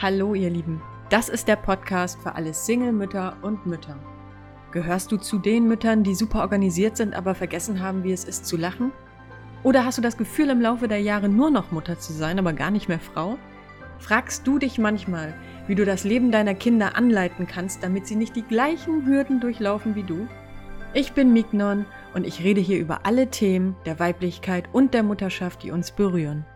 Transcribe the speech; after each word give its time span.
Hallo 0.00 0.34
ihr 0.34 0.48
Lieben, 0.48 0.80
das 1.10 1.28
ist 1.28 1.48
der 1.48 1.56
Podcast 1.56 2.22
für 2.22 2.36
alle 2.36 2.54
Single-Mütter 2.54 3.36
und 3.42 3.66
Mütter. 3.66 3.96
Gehörst 4.70 5.10
du 5.10 5.16
zu 5.16 5.40
den 5.40 5.66
Müttern, 5.66 6.04
die 6.04 6.14
super 6.14 6.38
organisiert 6.42 6.96
sind, 6.96 7.16
aber 7.16 7.34
vergessen 7.34 7.80
haben, 7.80 8.04
wie 8.04 8.12
es 8.12 8.22
ist 8.22 8.46
zu 8.46 8.56
lachen? 8.56 8.92
Oder 9.64 9.84
hast 9.84 9.98
du 9.98 10.02
das 10.02 10.16
Gefühl, 10.16 10.50
im 10.50 10.60
Laufe 10.60 10.86
der 10.86 11.00
Jahre 11.00 11.28
nur 11.28 11.50
noch 11.50 11.72
Mutter 11.72 11.98
zu 11.98 12.12
sein, 12.12 12.38
aber 12.38 12.52
gar 12.52 12.70
nicht 12.70 12.88
mehr 12.88 13.00
Frau? 13.00 13.38
Fragst 13.98 14.46
du 14.46 14.60
dich 14.60 14.78
manchmal, 14.78 15.34
wie 15.66 15.74
du 15.74 15.84
das 15.84 16.04
Leben 16.04 16.30
deiner 16.30 16.54
Kinder 16.54 16.94
anleiten 16.94 17.48
kannst, 17.48 17.82
damit 17.82 18.06
sie 18.06 18.14
nicht 18.14 18.36
die 18.36 18.42
gleichen 18.42 19.04
Hürden 19.04 19.40
durchlaufen 19.40 19.96
wie 19.96 20.04
du? 20.04 20.28
Ich 20.94 21.12
bin 21.12 21.32
Mignon 21.32 21.86
und 22.14 22.24
ich 22.24 22.44
rede 22.44 22.60
hier 22.60 22.78
über 22.78 23.04
alle 23.04 23.30
Themen 23.30 23.74
der 23.84 23.98
Weiblichkeit 23.98 24.68
und 24.72 24.94
der 24.94 25.02
Mutterschaft, 25.02 25.64
die 25.64 25.72
uns 25.72 25.90
berühren. 25.90 26.46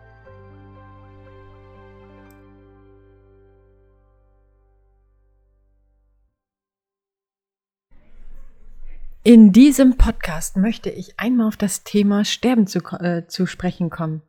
In 9.25 9.53
diesem 9.53 9.95
Podcast 9.95 10.57
möchte 10.57 10.89
ich 10.89 11.17
einmal 11.17 11.47
auf 11.47 11.55
das 11.55 11.85
Thema 11.85 12.25
Sterben 12.25 12.67
zu, 12.67 12.79
äh, 12.99 13.25
zu 13.25 13.45
sprechen 13.45 13.89
kommen. 13.89 14.21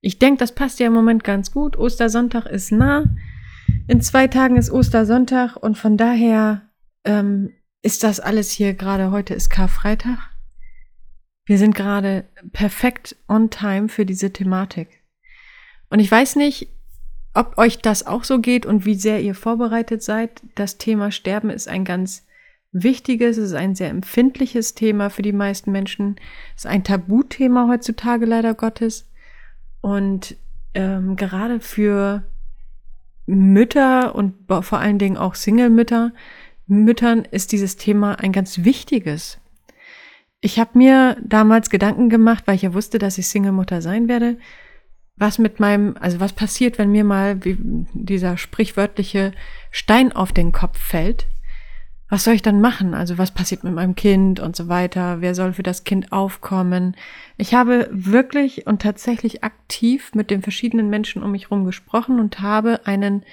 Ich 0.00 0.18
denke, 0.18 0.38
das 0.38 0.54
passt 0.54 0.80
ja 0.80 0.86
im 0.86 0.94
Moment 0.94 1.22
ganz 1.22 1.52
gut. 1.52 1.76
Ostersonntag 1.76 2.46
ist 2.46 2.72
nah. 2.72 3.04
In 3.88 4.00
zwei 4.00 4.28
Tagen 4.28 4.56
ist 4.56 4.70
Ostersonntag 4.70 5.56
und 5.56 5.76
von 5.76 5.98
daher 5.98 6.62
ähm, 7.04 7.52
ist 7.82 8.04
das 8.04 8.20
alles 8.20 8.50
hier 8.50 8.72
gerade, 8.72 9.10
heute 9.10 9.34
ist 9.34 9.50
Karfreitag. 9.50 10.18
Wir 11.44 11.58
sind 11.58 11.74
gerade 11.74 12.24
perfekt 12.52 13.16
on 13.28 13.50
time 13.50 13.90
für 13.90 14.06
diese 14.06 14.32
Thematik. 14.32 15.02
Und 15.90 15.98
ich 15.98 16.10
weiß 16.10 16.36
nicht, 16.36 16.68
ob 17.34 17.58
euch 17.58 17.80
das 17.80 18.06
auch 18.06 18.24
so 18.24 18.38
geht 18.38 18.64
und 18.64 18.86
wie 18.86 18.94
sehr 18.94 19.20
ihr 19.20 19.34
vorbereitet 19.34 20.02
seid. 20.02 20.40
Das 20.54 20.78
Thema 20.78 21.10
Sterben 21.10 21.50
ist 21.50 21.68
ein 21.68 21.84
ganz 21.84 22.24
wichtiges, 22.72 23.36
es 23.36 23.50
ist 23.50 23.56
ein 23.56 23.74
sehr 23.74 23.90
empfindliches 23.90 24.74
Thema 24.74 25.10
für 25.10 25.22
die 25.22 25.32
meisten 25.32 25.70
Menschen. 25.70 26.16
Es 26.56 26.64
ist 26.64 26.70
ein 26.70 26.84
Tabuthema 26.84 27.68
heutzutage 27.68 28.26
leider 28.26 28.54
Gottes. 28.54 29.08
Und 29.80 30.36
ähm, 30.74 31.16
gerade 31.16 31.60
für 31.60 32.24
Mütter 33.26 34.14
und 34.14 34.34
vor 34.62 34.78
allen 34.78 34.98
Dingen 34.98 35.16
auch 35.16 35.34
Single-Mütter, 35.34 36.12
Müttern 36.66 37.26
ist 37.30 37.52
dieses 37.52 37.76
Thema 37.76 38.18
ein 38.18 38.32
ganz 38.32 38.64
wichtiges. 38.64 39.38
Ich 40.40 40.58
habe 40.58 40.78
mir 40.78 41.16
damals 41.22 41.70
Gedanken 41.70 42.08
gemacht, 42.08 42.44
weil 42.46 42.56
ich 42.56 42.62
ja 42.62 42.74
wusste, 42.74 42.98
dass 42.98 43.18
ich 43.18 43.28
Single-Mutter 43.28 43.82
sein 43.82 44.08
werde, 44.08 44.38
was 45.16 45.38
mit 45.38 45.60
meinem, 45.60 45.96
also 46.00 46.18
was 46.20 46.32
passiert, 46.32 46.78
wenn 46.78 46.90
mir 46.90 47.04
mal 47.04 47.38
dieser 47.92 48.38
sprichwörtliche 48.38 49.32
Stein 49.70 50.12
auf 50.12 50.32
den 50.32 50.52
Kopf 50.52 50.78
fällt 50.78 51.26
was 52.12 52.24
soll 52.24 52.34
ich 52.34 52.42
dann 52.42 52.60
machen? 52.60 52.92
Also 52.92 53.16
was 53.16 53.30
passiert 53.30 53.64
mit 53.64 53.72
meinem 53.72 53.94
Kind 53.94 54.38
und 54.38 54.54
so 54.54 54.68
weiter? 54.68 55.22
Wer 55.22 55.34
soll 55.34 55.54
für 55.54 55.62
das 55.62 55.84
Kind 55.84 56.12
aufkommen? 56.12 56.94
Ich 57.38 57.54
habe 57.54 57.88
wirklich 57.90 58.66
und 58.66 58.82
tatsächlich 58.82 59.42
aktiv 59.42 60.10
mit 60.14 60.30
den 60.30 60.42
verschiedenen 60.42 60.90
Menschen 60.90 61.22
um 61.22 61.32
mich 61.32 61.44
herum 61.44 61.64
gesprochen 61.64 62.20
und 62.20 62.40
habe 62.40 62.86
einen 62.86 63.24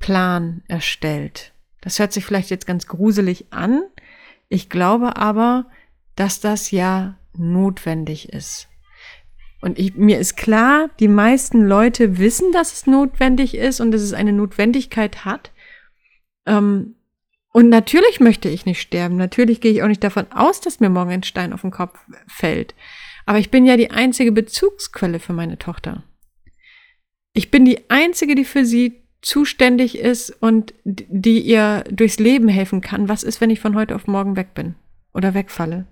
Plan 0.00 0.64
erstellt. 0.66 1.52
Das 1.80 2.00
hört 2.00 2.12
sich 2.12 2.24
vielleicht 2.24 2.50
jetzt 2.50 2.66
ganz 2.66 2.88
gruselig 2.88 3.52
an. 3.52 3.82
Ich 4.48 4.68
glaube 4.68 5.16
aber, 5.16 5.66
dass 6.16 6.40
das 6.40 6.72
ja 6.72 7.16
notwendig 7.36 8.32
ist. 8.32 8.66
Und 9.60 9.78
ich, 9.78 9.94
mir 9.94 10.18
ist 10.18 10.36
klar, 10.36 10.90
die 10.98 11.06
meisten 11.06 11.64
Leute 11.64 12.18
wissen, 12.18 12.50
dass 12.50 12.72
es 12.72 12.84
notwendig 12.88 13.54
ist 13.54 13.78
und 13.80 13.92
dass 13.92 14.02
es 14.02 14.12
eine 14.12 14.32
Notwendigkeit 14.32 15.24
hat. 15.24 15.52
Ähm, 16.46 16.96
und 17.52 17.68
natürlich 17.68 18.20
möchte 18.20 18.48
ich 18.48 18.66
nicht 18.66 18.80
sterben. 18.80 19.16
Natürlich 19.16 19.60
gehe 19.60 19.72
ich 19.72 19.82
auch 19.82 19.88
nicht 19.88 20.04
davon 20.04 20.30
aus, 20.32 20.60
dass 20.60 20.80
mir 20.80 20.90
morgen 20.90 21.10
ein 21.10 21.22
Stein 21.22 21.52
auf 21.52 21.62
den 21.62 21.70
Kopf 21.70 21.98
fällt. 22.26 22.74
Aber 23.26 23.38
ich 23.38 23.50
bin 23.50 23.66
ja 23.66 23.76
die 23.76 23.90
einzige 23.90 24.32
Bezugsquelle 24.32 25.18
für 25.18 25.32
meine 25.32 25.58
Tochter. 25.58 26.02
Ich 27.32 27.50
bin 27.50 27.64
die 27.64 27.90
einzige, 27.90 28.34
die 28.34 28.44
für 28.44 28.64
sie 28.64 29.02
zuständig 29.20 29.98
ist 29.98 30.30
und 30.42 30.74
die 30.84 31.40
ihr 31.40 31.84
durchs 31.90 32.18
Leben 32.18 32.48
helfen 32.48 32.80
kann. 32.80 33.08
Was 33.08 33.22
ist, 33.22 33.40
wenn 33.40 33.50
ich 33.50 33.60
von 33.60 33.74
heute 33.74 33.94
auf 33.94 34.06
morgen 34.06 34.36
weg 34.36 34.54
bin 34.54 34.74
oder 35.12 35.34
wegfalle? 35.34 35.86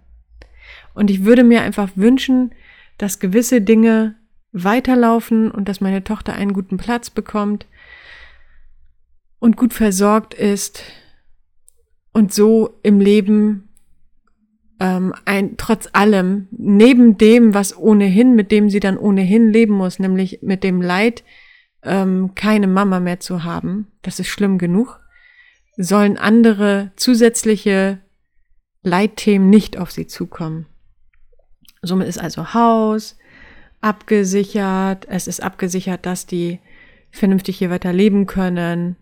Und 0.95 1.11
ich 1.11 1.25
würde 1.25 1.45
mir 1.45 1.63
einfach 1.63 1.91
wünschen, 1.95 2.55
dass 2.99 3.19
gewisse 3.19 3.61
Dinge 3.61 4.15
weiterlaufen 4.53 5.51
und 5.51 5.69
dass 5.69 5.81
meine 5.81 6.05
Tochter 6.05 6.35
einen 6.35 6.53
guten 6.53 6.77
Platz 6.77 7.11
bekommt 7.11 7.67
und 9.39 9.57
gut 9.57 9.75
versorgt 9.75 10.33
ist 10.33 10.83
und 12.17 12.33
so 12.33 12.79
im 12.83 12.99
Leben 12.99 13.69
ähm, 14.81 15.13
ein, 15.27 15.59
trotz 15.59 15.91
allem, 15.93 16.49
neben 16.51 17.19
dem, 17.19 17.53
was 17.53 17.77
ohnehin, 17.77 18.35
mit 18.35 18.51
dem 18.51 18.71
sie 18.71 18.81
dann 18.81 18.97
ohnehin 18.97 19.53
leben 19.53 19.75
muss, 19.75 19.99
nämlich 19.99 20.39
mit 20.41 20.65
dem 20.65 20.81
Leid, 20.81 21.25
ähm, 21.83 22.31
keine 22.35 22.69
Mama 22.69 23.01
mehr 23.01 23.21
zu 23.21 23.45
haben, 23.45 23.89
das 24.01 24.19
ist 24.19 24.29
schlimm 24.29 24.57
genug, 24.57 24.99
sollen 25.77 26.17
andere 26.17 26.91
zusätzliche 26.97 27.99
Leitthemen 28.83 29.51
nicht 29.51 29.77
auf 29.77 29.91
sie 29.91 30.07
zukommen. 30.07 30.65
Somit 31.83 32.09
ist 32.09 32.19
also 32.19 32.55
Haus 32.55 33.19
abgesichert, 33.83 35.07
es 35.11 35.27
ist 35.27 35.43
abgesichert, 35.43 36.07
dass 36.07 36.25
die 36.25 36.61
vernünftig 37.11 37.59
hier 37.59 37.69
weiter 37.69 37.93
leben 37.93 38.25
können, 38.25 38.97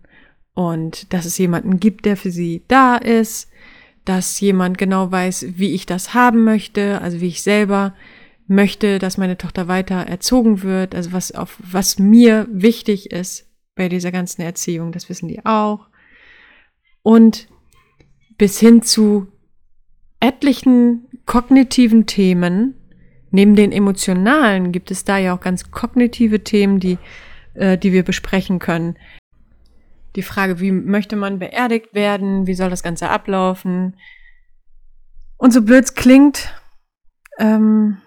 und 0.54 1.12
dass 1.12 1.24
es 1.24 1.36
jemanden 1.36 1.80
gibt, 1.80 2.04
der 2.06 2.16
für 2.16 2.30
sie 2.30 2.62
da 2.68 2.96
ist, 2.96 3.50
dass 4.04 4.40
jemand 4.40 4.78
genau 4.78 5.10
weiß, 5.10 5.46
wie 5.56 5.74
ich 5.74 5.86
das 5.86 6.14
haben 6.14 6.44
möchte, 6.44 7.00
also 7.00 7.20
wie 7.20 7.28
ich 7.28 7.42
selber 7.42 7.94
möchte, 8.46 8.98
dass 8.98 9.18
meine 9.18 9.38
Tochter 9.38 9.68
weiter 9.68 9.96
erzogen 9.96 10.62
wird, 10.62 10.94
also 10.94 11.12
was 11.12 11.32
auf 11.32 11.58
was 11.58 11.98
mir 11.98 12.46
wichtig 12.50 13.10
ist 13.10 13.48
bei 13.74 13.88
dieser 13.88 14.12
ganzen 14.12 14.42
Erziehung, 14.42 14.92
das 14.92 15.08
wissen 15.08 15.28
die 15.28 15.44
auch. 15.44 15.88
Und 17.02 17.48
bis 18.36 18.60
hin 18.60 18.82
zu 18.82 19.26
etlichen 20.20 21.06
kognitiven 21.26 22.06
Themen, 22.06 22.74
neben 23.30 23.56
den 23.56 23.72
emotionalen 23.72 24.70
gibt 24.70 24.90
es 24.90 25.04
da 25.04 25.18
ja 25.18 25.34
auch 25.34 25.40
ganz 25.40 25.70
kognitive 25.70 26.44
Themen, 26.44 26.78
die, 26.78 26.98
äh, 27.54 27.76
die 27.78 27.92
wir 27.92 28.04
besprechen 28.04 28.58
können 28.58 28.96
die 30.16 30.22
Frage, 30.22 30.60
wie 30.60 30.70
möchte 30.70 31.16
man 31.16 31.38
beerdigt 31.38 31.94
werden, 31.94 32.46
wie 32.46 32.54
soll 32.54 32.70
das 32.70 32.82
Ganze 32.82 33.10
ablaufen. 33.10 33.96
Und 35.36 35.52
so 35.52 35.62
blöd 35.62 35.84
es 35.84 35.94
klingt, 35.94 36.54
ähm, 37.38 37.98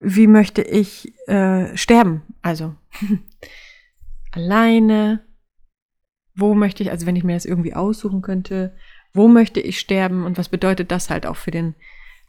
wie 0.00 0.28
möchte 0.28 0.62
ich 0.62 1.12
äh, 1.28 1.76
sterben? 1.76 2.22
Also 2.40 2.74
alleine, 4.32 5.24
wo 6.34 6.54
möchte 6.54 6.82
ich, 6.82 6.90
also 6.90 7.06
wenn 7.06 7.16
ich 7.16 7.24
mir 7.24 7.34
das 7.34 7.44
irgendwie 7.44 7.74
aussuchen 7.74 8.22
könnte, 8.22 8.76
wo 9.12 9.26
möchte 9.26 9.60
ich 9.60 9.80
sterben 9.80 10.24
und 10.24 10.38
was 10.38 10.48
bedeutet 10.48 10.92
das 10.92 11.10
halt 11.10 11.26
auch 11.26 11.36
für 11.36 11.50
den, 11.50 11.74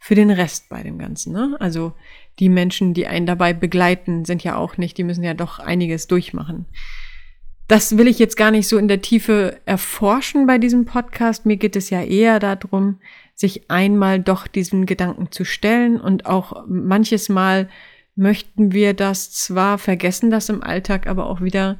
für 0.00 0.16
den 0.16 0.30
Rest 0.30 0.68
bei 0.68 0.82
dem 0.82 0.98
Ganzen. 0.98 1.32
Ne? 1.32 1.56
Also 1.60 1.92
die 2.40 2.48
Menschen, 2.48 2.94
die 2.94 3.06
einen 3.06 3.26
dabei 3.26 3.52
begleiten, 3.52 4.24
sind 4.24 4.42
ja 4.42 4.56
auch 4.56 4.76
nicht, 4.78 4.98
die 4.98 5.04
müssen 5.04 5.22
ja 5.22 5.34
doch 5.34 5.60
einiges 5.60 6.08
durchmachen. 6.08 6.66
Das 7.70 7.96
will 7.96 8.08
ich 8.08 8.18
jetzt 8.18 8.36
gar 8.36 8.50
nicht 8.50 8.66
so 8.66 8.78
in 8.78 8.88
der 8.88 9.00
Tiefe 9.00 9.60
erforschen 9.64 10.44
bei 10.48 10.58
diesem 10.58 10.86
Podcast. 10.86 11.46
Mir 11.46 11.56
geht 11.56 11.76
es 11.76 11.88
ja 11.88 12.02
eher 12.02 12.40
darum, 12.40 12.98
sich 13.36 13.70
einmal 13.70 14.18
doch 14.18 14.48
diesen 14.48 14.86
Gedanken 14.86 15.30
zu 15.30 15.44
stellen 15.44 16.00
und 16.00 16.26
auch 16.26 16.64
manches 16.66 17.28
Mal 17.28 17.68
möchten 18.16 18.72
wir 18.72 18.92
das 18.92 19.30
zwar 19.30 19.78
vergessen, 19.78 20.32
das 20.32 20.48
im 20.48 20.64
Alltag, 20.64 21.06
aber 21.06 21.26
auch 21.26 21.42
wieder. 21.42 21.78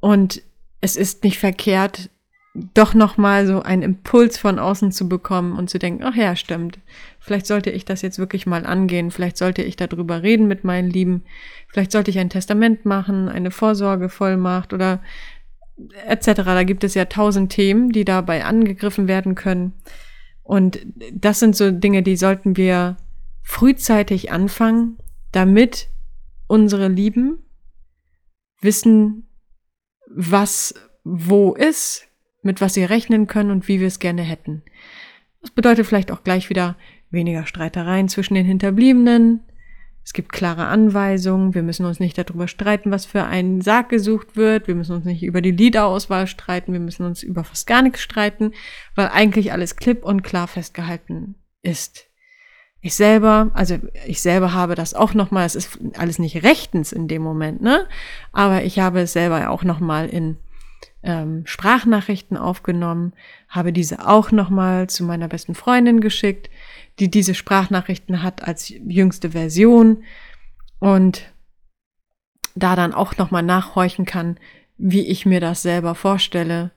Und 0.00 0.42
es 0.80 0.96
ist 0.96 1.22
nicht 1.22 1.38
verkehrt, 1.38 2.10
doch 2.54 2.94
noch 2.94 3.16
mal 3.16 3.46
so 3.46 3.62
einen 3.62 3.82
Impuls 3.82 4.38
von 4.38 4.60
außen 4.60 4.92
zu 4.92 5.08
bekommen 5.08 5.58
und 5.58 5.68
zu 5.68 5.80
denken, 5.80 6.04
ach 6.04 6.14
ja, 6.14 6.36
stimmt. 6.36 6.78
Vielleicht 7.18 7.46
sollte 7.46 7.70
ich 7.70 7.84
das 7.84 8.00
jetzt 8.00 8.18
wirklich 8.18 8.46
mal 8.46 8.64
angehen. 8.64 9.10
Vielleicht 9.10 9.36
sollte 9.36 9.62
ich 9.62 9.74
darüber 9.74 10.22
reden 10.22 10.46
mit 10.46 10.62
meinen 10.62 10.88
Lieben. 10.88 11.24
Vielleicht 11.68 11.90
sollte 11.90 12.12
ich 12.12 12.18
ein 12.20 12.30
Testament 12.30 12.84
machen, 12.84 13.28
eine 13.28 13.50
Vorsorgevollmacht 13.50 14.72
oder 14.72 15.02
etc. 16.06 16.26
Da 16.44 16.62
gibt 16.62 16.84
es 16.84 16.94
ja 16.94 17.06
tausend 17.06 17.50
Themen, 17.50 17.90
die 17.90 18.04
dabei 18.04 18.44
angegriffen 18.44 19.08
werden 19.08 19.34
können. 19.34 19.72
Und 20.44 20.86
das 21.12 21.40
sind 21.40 21.56
so 21.56 21.72
Dinge, 21.72 22.04
die 22.04 22.16
sollten 22.16 22.56
wir 22.56 22.98
frühzeitig 23.42 24.30
anfangen, 24.30 24.98
damit 25.32 25.88
unsere 26.46 26.86
Lieben 26.86 27.38
wissen, 28.60 29.28
was 30.08 30.74
wo 31.02 31.54
ist, 31.54 32.06
mit 32.44 32.60
was 32.60 32.74
sie 32.74 32.84
rechnen 32.84 33.26
können 33.26 33.50
und 33.50 33.68
wie 33.68 33.80
wir 33.80 33.86
es 33.86 33.98
gerne 33.98 34.22
hätten. 34.22 34.62
Das 35.40 35.50
bedeutet 35.50 35.86
vielleicht 35.86 36.10
auch 36.10 36.22
gleich 36.22 36.48
wieder 36.50 36.76
weniger 37.10 37.46
Streitereien 37.46 38.08
zwischen 38.08 38.34
den 38.34 38.46
Hinterbliebenen, 38.46 39.40
Es 40.06 40.12
gibt 40.12 40.32
klare 40.32 40.66
Anweisungen. 40.66 41.54
Wir 41.54 41.62
müssen 41.62 41.86
uns 41.86 41.98
nicht 41.98 42.18
darüber 42.18 42.46
streiten, 42.46 42.90
was 42.90 43.06
für 43.06 43.24
ein 43.24 43.62
Sarg 43.62 43.88
gesucht 43.88 44.36
wird. 44.36 44.68
Wir 44.68 44.74
müssen 44.74 44.94
uns 44.94 45.06
nicht 45.06 45.22
über 45.22 45.40
die 45.40 45.50
Liederauswahl 45.50 46.26
streiten. 46.26 46.74
Wir 46.74 46.80
müssen 46.80 47.06
uns 47.06 47.22
über 47.22 47.42
fast 47.42 47.66
gar 47.66 47.80
nichts 47.80 48.02
streiten, 48.02 48.52
weil 48.94 49.08
eigentlich 49.08 49.52
alles 49.52 49.76
klipp 49.76 50.04
und 50.04 50.22
klar 50.22 50.46
festgehalten 50.46 51.36
ist. 51.62 52.06
Ich 52.82 52.94
selber, 52.94 53.50
also 53.54 53.78
ich 54.06 54.20
selber 54.20 54.52
habe 54.52 54.74
das 54.74 54.92
auch 54.92 55.14
nochmal, 55.14 55.46
es 55.46 55.54
ist 55.54 55.78
alles 55.96 56.18
nicht 56.18 56.42
rechtens 56.42 56.92
in 56.92 57.08
dem 57.08 57.22
Moment, 57.22 57.62
ne? 57.62 57.88
Aber 58.30 58.62
ich 58.62 58.78
habe 58.78 59.00
es 59.00 59.14
selber 59.14 59.48
auch 59.48 59.64
nochmal 59.64 60.10
in 60.10 60.36
ähm, 61.04 61.46
Sprachnachrichten 61.46 62.36
aufgenommen, 62.36 63.12
habe 63.48 63.72
diese 63.72 64.06
auch 64.06 64.32
nochmal 64.32 64.88
zu 64.88 65.04
meiner 65.04 65.28
besten 65.28 65.54
Freundin 65.54 66.00
geschickt, 66.00 66.50
die 66.98 67.10
diese 67.10 67.34
Sprachnachrichten 67.34 68.22
hat 68.22 68.42
als 68.42 68.68
jüngste 68.68 69.30
Version 69.30 70.02
und 70.80 71.32
da 72.54 72.76
dann 72.76 72.92
auch 72.92 73.16
nochmal 73.16 73.42
nachhorchen 73.42 74.04
kann, 74.04 74.38
wie 74.76 75.06
ich 75.06 75.26
mir 75.26 75.40
das 75.40 75.62
selber 75.62 75.94
vorstelle 75.94 76.72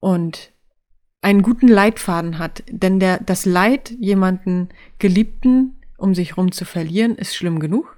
und 0.00 0.52
einen 1.20 1.42
guten 1.42 1.68
Leitfaden 1.68 2.38
hat. 2.38 2.64
Denn 2.68 2.98
der, 2.98 3.18
das 3.18 3.44
Leid, 3.44 3.90
jemanden 4.00 4.70
Geliebten 4.98 5.76
um 6.02 6.16
sich 6.16 6.36
rum 6.36 6.50
zu 6.50 6.64
verlieren, 6.64 7.14
ist 7.14 7.36
schlimm 7.36 7.60
genug. 7.60 7.96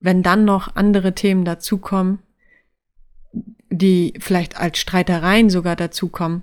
Wenn 0.00 0.22
dann 0.22 0.46
noch 0.46 0.74
andere 0.74 1.14
Themen 1.14 1.44
dazukommen, 1.44 2.20
die 3.72 4.14
vielleicht 4.18 4.56
als 4.56 4.78
Streitereien 4.78 5.50
sogar 5.50 5.76
dazukommen, 5.76 6.42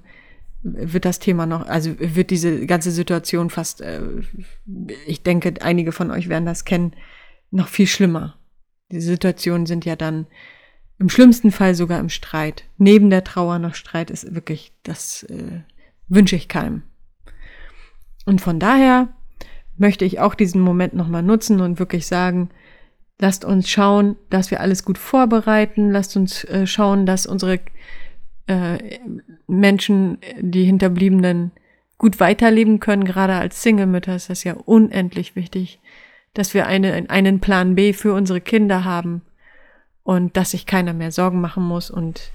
wird 0.62 1.06
das 1.06 1.20
Thema 1.20 1.46
noch, 1.46 1.68
also 1.68 1.96
wird 2.00 2.32
diese 2.32 2.66
ganze 2.66 2.92
Situation 2.92 3.50
fast, 3.50 3.82
äh, 3.82 4.02
ich 5.06 5.24
denke, 5.24 5.54
einige 5.62 5.92
von 5.92 6.12
euch 6.12 6.28
werden 6.28 6.46
das 6.46 6.66
kennen, 6.66 6.94
noch 7.52 7.70
viel 7.70 7.88
schlimmer. 7.88 8.38
Die 8.92 9.00
Situationen 9.00 9.66
sind 9.66 9.86
ja 9.86 9.96
dann 9.96 10.28
im 10.98 11.10
schlimmsten 11.10 11.52
Fall 11.52 11.76
sogar 11.76 12.00
im 12.00 12.10
Streit. 12.10 12.66
Neben 12.78 13.10
der 13.10 13.24
Trauer 13.24 13.60
noch 13.60 13.74
Streit 13.74 14.12
ist 14.12 14.36
wirklich, 14.36 14.74
das 14.84 15.24
äh, 15.24 15.62
wünsche 16.10 16.36
ich 16.36 16.50
keinem. 16.50 16.84
Und 18.26 18.42
von 18.42 18.60
daher 18.60 19.08
möchte 19.78 20.04
ich 20.04 20.20
auch 20.20 20.36
diesen 20.36 20.60
Moment 20.60 20.94
nochmal 20.94 21.24
nutzen 21.24 21.62
und 21.62 21.80
wirklich 21.80 22.06
sagen, 22.06 22.50
lasst 23.20 23.46
uns 23.46 23.70
schauen, 23.70 24.16
dass 24.30 24.50
wir 24.50 24.62
alles 24.62 24.84
gut 24.84 24.98
vorbereiten, 24.98 25.92
lasst 25.92 26.16
uns 26.16 26.44
äh, 26.46 26.66
schauen, 26.66 27.06
dass 27.06 27.26
unsere 27.26 27.60
äh, 28.48 29.00
Menschen, 29.48 30.18
die 30.40 30.64
Hinterbliebenen, 30.64 31.52
gut 31.98 32.20
weiterleben 32.20 32.80
können. 32.80 33.04
Gerade 33.04 33.36
als 33.36 33.62
Single-Mütter 33.62 34.16
ist 34.16 34.30
das 34.30 34.44
ja 34.44 34.54
unendlich 34.54 35.36
wichtig, 35.36 35.80
dass 36.34 36.54
wir 36.54 36.66
eine, 36.66 37.10
einen 37.10 37.42
Plan 37.42 37.76
B 37.76 37.94
für 37.94 38.14
unsere 38.14 38.42
Kinder 38.42 38.86
haben 38.86 39.22
und 40.04 40.38
dass 40.38 40.52
sich 40.52 40.66
keiner 40.66 40.94
mehr 40.94 41.12
Sorgen 41.12 41.42
machen 41.42 41.64
muss 41.64 41.92
und 41.92 42.32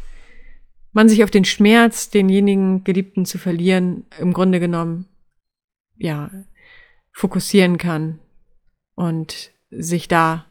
man 0.92 1.08
sich 1.08 1.24
auf 1.24 1.30
den 1.30 1.44
Schmerz, 1.44 2.10
denjenigen 2.10 2.84
Geliebten 2.84 3.24
zu 3.24 3.38
verlieren, 3.38 4.04
im 4.20 4.32
Grunde 4.32 4.60
genommen, 4.60 5.06
ja, 5.96 6.30
fokussieren 7.10 7.78
kann 7.78 8.18
und 8.94 9.50
sich 9.70 10.08
da, 10.08 10.44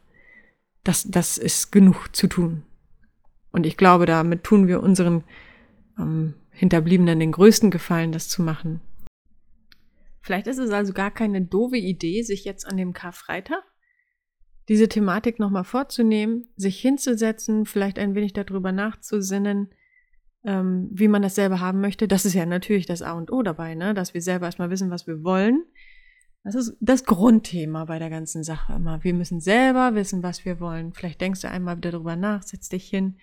das, 0.84 1.04
das 1.10 1.38
ist 1.38 1.72
genug 1.72 2.16
zu 2.16 2.28
tun. 2.28 2.64
Und 3.52 3.66
ich 3.66 3.78
glaube, 3.78 4.06
damit 4.06 4.44
tun 4.44 4.68
wir 4.68 4.82
unseren 4.82 5.24
ähm, 5.98 6.34
Hinterbliebenen 6.52 7.20
den 7.20 7.32
größten 7.32 7.72
Gefallen, 7.72 8.12
das 8.12 8.30
zu 8.30 8.42
machen. 8.42 8.82
Vielleicht 10.22 10.48
ist 10.48 10.58
es 10.58 10.72
also 10.72 10.94
gar 10.94 11.12
keine 11.12 11.42
doofe 11.42 11.78
Idee, 11.78 12.24
sich 12.24 12.46
jetzt 12.46 12.66
an 12.66 12.78
dem 12.78 12.94
Karfreitag 12.94 13.64
diese 14.70 14.88
Thematik 14.88 15.40
nochmal 15.40 15.64
vorzunehmen, 15.64 16.48
sich 16.56 16.80
hinzusetzen, 16.80 17.66
vielleicht 17.66 18.00
ein 18.00 18.16
wenig 18.16 18.34
darüber 18.34 18.72
nachzusinnen, 18.72 19.74
ähm, 20.46 20.90
wie 20.92 21.08
man 21.08 21.22
das 21.22 21.36
selber 21.36 21.60
haben 21.60 21.82
möchte. 21.82 22.08
Das 22.08 22.26
ist 22.26 22.34
ja 22.34 22.46
natürlich 22.46 22.86
das 22.86 23.02
A 23.02 23.14
und 23.14 23.32
O 23.32 23.42
dabei, 23.44 23.76
ne? 23.76 23.94
dass 23.94 24.14
wir 24.14 24.22
selber 24.22 24.46
erstmal 24.46 24.70
wissen, 24.70 24.90
was 24.90 25.08
wir 25.08 25.24
wollen. 25.24 25.66
Das 26.44 26.56
ist 26.56 26.76
das 26.82 27.06
Grundthema 27.06 27.86
bei 27.86 28.00
der 28.00 28.10
ganzen 28.10 28.44
Sache 28.44 28.74
immer. 28.74 29.04
Wir 29.04 29.14
müssen 29.14 29.40
selber 29.40 29.96
wissen, 29.96 30.24
was 30.24 30.44
wir 30.44 30.60
wollen. 30.60 30.94
Vielleicht 30.94 31.22
denkst 31.22 31.42
du 31.42 31.50
einmal 31.50 31.78
wieder 31.78 31.92
darüber 31.92 32.18
nach, 32.18 32.44
setz 32.44 32.68
dich 32.68 32.90
hin, 32.90 33.18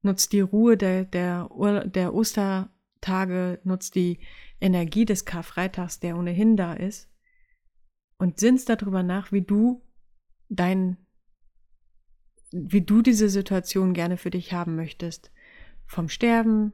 nutzt 0.00 0.32
die 0.32 0.40
Ruhe 0.40 0.78
der, 0.78 1.04
der, 1.04 1.50
der 1.84 2.14
Ostertage, 2.14 3.60
nutzt 3.64 3.94
die 3.94 4.20
Energie 4.58 5.04
des 5.04 5.26
Karfreitags, 5.26 6.00
der 6.00 6.16
ohnehin 6.16 6.56
da 6.56 6.72
ist, 6.72 7.10
und 8.16 8.40
sinnst 8.40 8.70
darüber 8.70 9.02
nach, 9.02 9.30
wie 9.30 9.42
du 9.42 9.82
dein, 10.48 10.96
wie 12.52 12.80
du 12.80 13.02
diese 13.02 13.28
Situation 13.28 13.92
gerne 13.92 14.16
für 14.16 14.30
dich 14.30 14.54
haben 14.54 14.76
möchtest. 14.76 15.30
Vom 15.84 16.08
Sterben, 16.08 16.72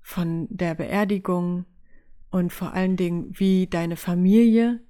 von 0.00 0.46
der 0.50 0.76
Beerdigung 0.76 1.64
und 2.32 2.52
vor 2.52 2.72
allen 2.72 2.96
Dingen, 2.96 3.38
wie 3.38 3.66
deine 3.66 3.96
Familie 3.96 4.80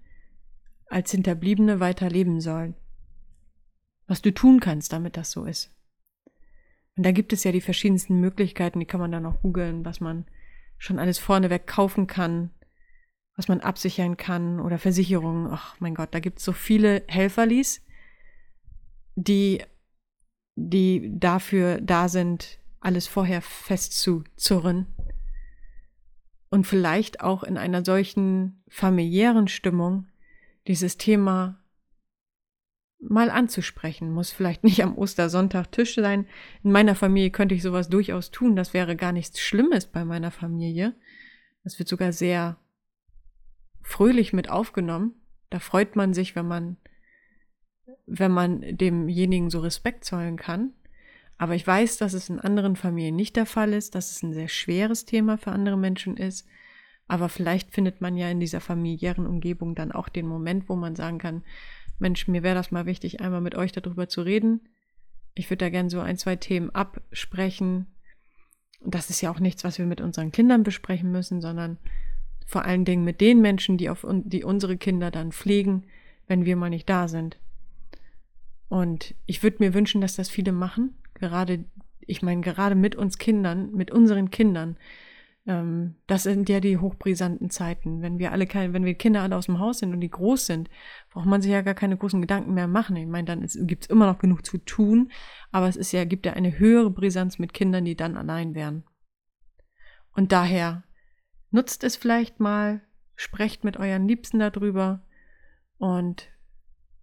als 0.86 1.10
Hinterbliebene 1.10 1.80
weiterleben 1.80 2.40
soll. 2.40 2.74
Was 4.06 4.22
du 4.22 4.32
tun 4.32 4.60
kannst, 4.60 4.92
damit 4.92 5.16
das 5.16 5.32
so 5.32 5.44
ist. 5.44 5.74
Und 6.96 7.04
da 7.04 7.10
gibt 7.10 7.32
es 7.32 7.42
ja 7.44 7.50
die 7.50 7.60
verschiedensten 7.60 8.20
Möglichkeiten, 8.20 8.78
die 8.78 8.86
kann 8.86 9.00
man 9.00 9.10
dann 9.10 9.26
auch 9.26 9.42
googeln, 9.42 9.84
was 9.84 10.00
man 10.00 10.24
schon 10.78 10.98
alles 10.98 11.18
vorneweg 11.18 11.66
kaufen 11.66 12.06
kann, 12.06 12.50
was 13.34 13.48
man 13.48 13.60
absichern 13.60 14.16
kann 14.16 14.60
oder 14.60 14.78
Versicherungen. 14.78 15.48
Ach 15.50 15.74
mein 15.80 15.94
Gott, 15.94 16.14
da 16.14 16.20
gibt 16.20 16.38
es 16.38 16.44
so 16.44 16.52
viele 16.52 17.02
Helferlis, 17.08 17.82
die, 19.16 19.64
die 20.54 21.10
dafür 21.18 21.80
da 21.80 22.08
sind, 22.08 22.60
alles 22.78 23.08
vorher 23.08 23.42
festzuzurren. 23.42 24.86
Und 26.52 26.66
vielleicht 26.66 27.22
auch 27.22 27.44
in 27.44 27.56
einer 27.56 27.82
solchen 27.82 28.62
familiären 28.68 29.48
Stimmung 29.48 30.08
dieses 30.66 30.98
Thema 30.98 31.64
mal 33.00 33.30
anzusprechen. 33.30 34.12
Muss 34.12 34.32
vielleicht 34.32 34.62
nicht 34.62 34.82
am 34.82 34.98
Ostersonntag 34.98 35.72
Tisch 35.72 35.94
sein. 35.94 36.26
In 36.62 36.70
meiner 36.70 36.94
Familie 36.94 37.30
könnte 37.30 37.54
ich 37.54 37.62
sowas 37.62 37.88
durchaus 37.88 38.30
tun. 38.32 38.54
Das 38.54 38.74
wäre 38.74 38.96
gar 38.96 39.12
nichts 39.12 39.40
Schlimmes 39.40 39.86
bei 39.86 40.04
meiner 40.04 40.30
Familie. 40.30 40.94
Das 41.64 41.78
wird 41.78 41.88
sogar 41.88 42.12
sehr 42.12 42.58
fröhlich 43.80 44.34
mit 44.34 44.50
aufgenommen. 44.50 45.14
Da 45.48 45.58
freut 45.58 45.96
man 45.96 46.12
sich, 46.12 46.36
wenn 46.36 46.48
man, 46.48 46.76
wenn 48.04 48.30
man 48.30 48.60
demjenigen 48.76 49.48
so 49.48 49.60
Respekt 49.60 50.04
zollen 50.04 50.36
kann. 50.36 50.74
Aber 51.38 51.54
ich 51.54 51.66
weiß, 51.66 51.96
dass 51.96 52.12
es 52.12 52.28
in 52.28 52.38
anderen 52.38 52.76
Familien 52.76 53.16
nicht 53.16 53.36
der 53.36 53.46
Fall 53.46 53.72
ist, 53.72 53.94
dass 53.94 54.10
es 54.10 54.22
ein 54.22 54.32
sehr 54.32 54.48
schweres 54.48 55.04
Thema 55.04 55.38
für 55.38 55.52
andere 55.52 55.76
Menschen 55.76 56.16
ist. 56.16 56.46
Aber 57.08 57.28
vielleicht 57.28 57.72
findet 57.72 58.00
man 58.00 58.16
ja 58.16 58.30
in 58.30 58.40
dieser 58.40 58.60
familiären 58.60 59.26
Umgebung 59.26 59.74
dann 59.74 59.92
auch 59.92 60.08
den 60.08 60.26
Moment, 60.26 60.68
wo 60.68 60.76
man 60.76 60.94
sagen 60.94 61.18
kann, 61.18 61.42
Mensch, 61.98 62.28
mir 62.28 62.42
wäre 62.42 62.54
das 62.54 62.70
mal 62.70 62.86
wichtig, 62.86 63.20
einmal 63.20 63.40
mit 63.40 63.54
euch 63.54 63.72
darüber 63.72 64.08
zu 64.08 64.22
reden. 64.22 64.60
Ich 65.34 65.50
würde 65.50 65.64
da 65.64 65.70
gerne 65.70 65.90
so 65.90 66.00
ein, 66.00 66.16
zwei 66.16 66.36
Themen 66.36 66.70
absprechen. 66.70 67.86
Das 68.84 69.10
ist 69.10 69.20
ja 69.20 69.30
auch 69.30 69.40
nichts, 69.40 69.64
was 69.64 69.78
wir 69.78 69.86
mit 69.86 70.00
unseren 70.00 70.32
Kindern 70.32 70.62
besprechen 70.62 71.10
müssen, 71.12 71.40
sondern 71.40 71.78
vor 72.46 72.64
allen 72.64 72.84
Dingen 72.84 73.04
mit 73.04 73.20
den 73.20 73.40
Menschen, 73.40 73.78
die, 73.78 73.88
auf, 73.88 74.06
die 74.08 74.44
unsere 74.44 74.76
Kinder 74.76 75.10
dann 75.10 75.32
pflegen, 75.32 75.84
wenn 76.26 76.44
wir 76.44 76.56
mal 76.56 76.70
nicht 76.70 76.88
da 76.88 77.08
sind. 77.08 77.38
Und 78.68 79.14
ich 79.26 79.42
würde 79.42 79.58
mir 79.60 79.74
wünschen, 79.74 80.00
dass 80.00 80.16
das 80.16 80.28
viele 80.28 80.52
machen. 80.52 80.96
Gerade, 81.22 81.64
ich 82.00 82.22
meine, 82.22 82.40
gerade 82.40 82.74
mit 82.74 82.96
uns 82.96 83.18
Kindern, 83.18 83.72
mit 83.72 83.90
unseren 83.90 84.30
Kindern. 84.30 84.76
Ähm, 85.46 85.96
das 86.06 86.24
sind 86.24 86.48
ja 86.48 86.60
die 86.60 86.76
hochbrisanten 86.76 87.50
Zeiten. 87.50 88.02
Wenn 88.02 88.18
wir 88.18 88.32
alle 88.32 88.46
keine, 88.46 88.72
wenn 88.72 88.84
wir 88.84 88.94
Kinder 88.94 89.22
alle 89.22 89.36
aus 89.36 89.46
dem 89.46 89.58
Haus 89.58 89.78
sind 89.78 89.92
und 89.92 90.00
die 90.00 90.10
groß 90.10 90.46
sind, 90.46 90.68
braucht 91.10 91.26
man 91.26 91.40
sich 91.40 91.50
ja 91.50 91.62
gar 91.62 91.74
keine 91.74 91.96
großen 91.96 92.20
Gedanken 92.20 92.54
mehr 92.54 92.68
machen. 92.68 92.96
Ich 92.96 93.06
meine, 93.06 93.24
dann 93.24 93.46
gibt 93.66 93.84
es 93.84 93.90
immer 93.90 94.06
noch 94.06 94.18
genug 94.18 94.44
zu 94.44 94.58
tun, 94.58 95.10
aber 95.50 95.68
es 95.68 95.76
ist 95.76 95.92
ja, 95.92 96.04
gibt 96.04 96.26
ja 96.26 96.34
eine 96.34 96.58
höhere 96.58 96.90
Brisanz 96.90 97.38
mit 97.38 97.54
Kindern, 97.54 97.84
die 97.84 97.96
dann 97.96 98.16
allein 98.16 98.54
wären. 98.54 98.84
Und 100.14 100.32
daher 100.32 100.84
Nutzt 101.52 101.84
es 101.84 101.96
vielleicht 101.96 102.40
mal, 102.40 102.80
sprecht 103.14 103.62
mit 103.62 103.76
euren 103.76 104.08
Liebsten 104.08 104.38
darüber 104.38 105.06
und 105.76 106.30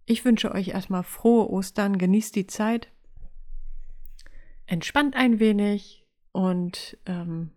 ich 0.06 0.24
wünsche 0.24 0.50
euch 0.50 0.68
erstmal 0.68 1.04
frohe 1.04 1.48
Ostern, 1.48 1.98
genießt 1.98 2.34
die 2.34 2.48
Zeit, 2.48 2.92
entspannt 4.70 5.16
ein 5.16 5.40
wenig 5.40 6.06
und 6.32 6.96
ähm, 7.06 7.50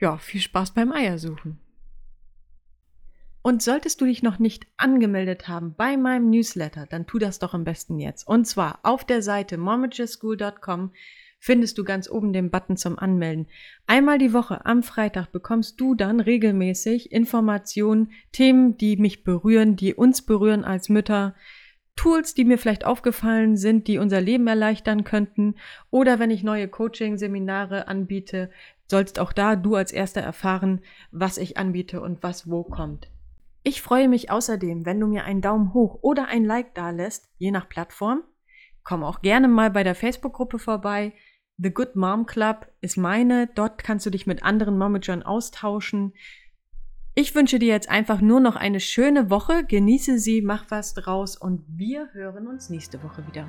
ja, 0.00 0.18
viel 0.18 0.40
Spaß 0.40 0.72
beim 0.72 0.92
Eiersuchen. 0.92 1.58
Und 3.42 3.62
solltest 3.62 4.00
du 4.00 4.06
dich 4.06 4.22
noch 4.22 4.38
nicht 4.38 4.66
angemeldet 4.78 5.48
haben 5.48 5.74
bei 5.74 5.98
meinem 5.98 6.30
Newsletter, 6.30 6.86
dann 6.86 7.06
tu 7.06 7.18
das 7.18 7.38
doch 7.38 7.52
am 7.52 7.64
besten 7.64 7.98
jetzt. 7.98 8.26
Und 8.26 8.46
zwar 8.46 8.78
auf 8.84 9.04
der 9.04 9.20
Seite 9.20 9.58
momageschool.com 9.58 10.92
findest 11.40 11.76
du 11.76 11.84
ganz 11.84 12.08
oben 12.08 12.32
den 12.32 12.50
Button 12.50 12.78
zum 12.78 12.98
Anmelden. 12.98 13.48
Einmal 13.86 14.16
die 14.16 14.32
Woche 14.32 14.64
am 14.64 14.82
Freitag 14.82 15.30
bekommst 15.30 15.78
du 15.78 15.94
dann 15.94 16.20
regelmäßig 16.20 17.12
Informationen, 17.12 18.12
Themen, 18.32 18.78
die 18.78 18.96
mich 18.96 19.24
berühren, 19.24 19.76
die 19.76 19.92
uns 19.92 20.22
berühren 20.22 20.64
als 20.64 20.88
Mütter, 20.88 21.34
Tools, 21.96 22.34
die 22.34 22.44
mir 22.44 22.58
vielleicht 22.58 22.84
aufgefallen 22.84 23.56
sind, 23.56 23.86
die 23.86 23.98
unser 23.98 24.20
Leben 24.20 24.46
erleichtern 24.46 25.04
könnten. 25.04 25.54
Oder 25.90 26.18
wenn 26.18 26.30
ich 26.30 26.42
neue 26.42 26.68
Coaching-Seminare 26.68 27.88
anbiete, 27.88 28.50
sollst 28.90 29.18
auch 29.18 29.32
da 29.32 29.56
du 29.56 29.76
als 29.76 29.92
Erster 29.92 30.20
erfahren, 30.20 30.80
was 31.10 31.38
ich 31.38 31.56
anbiete 31.56 32.00
und 32.00 32.22
was 32.22 32.50
wo 32.50 32.64
kommt. 32.64 33.08
Ich 33.62 33.80
freue 33.80 34.08
mich 34.08 34.30
außerdem, 34.30 34.84
wenn 34.84 35.00
du 35.00 35.06
mir 35.06 35.24
einen 35.24 35.40
Daumen 35.40 35.72
hoch 35.72 35.98
oder 36.02 36.28
ein 36.28 36.44
Like 36.44 36.74
da 36.74 36.90
lässt, 36.90 37.30
je 37.38 37.50
nach 37.50 37.68
Plattform. 37.68 38.22
Komm 38.82 39.02
auch 39.02 39.22
gerne 39.22 39.48
mal 39.48 39.70
bei 39.70 39.82
der 39.82 39.94
Facebook-Gruppe 39.94 40.58
vorbei. 40.58 41.14
The 41.56 41.70
Good 41.70 41.96
Mom 41.96 42.26
Club 42.26 42.66
ist 42.82 42.98
meine. 42.98 43.46
Dort 43.54 43.82
kannst 43.82 44.04
du 44.04 44.10
dich 44.10 44.26
mit 44.26 44.42
anderen 44.42 44.76
Momagern 44.76 45.22
austauschen. 45.22 46.12
Ich 47.16 47.32
wünsche 47.36 47.60
dir 47.60 47.68
jetzt 47.68 47.88
einfach 47.88 48.20
nur 48.20 48.40
noch 48.40 48.56
eine 48.56 48.80
schöne 48.80 49.30
Woche. 49.30 49.64
Genieße 49.64 50.18
sie, 50.18 50.42
mach 50.42 50.64
was 50.70 50.94
draus 50.94 51.36
und 51.36 51.62
wir 51.68 52.08
hören 52.12 52.48
uns 52.48 52.70
nächste 52.70 53.04
Woche 53.04 53.24
wieder. 53.28 53.46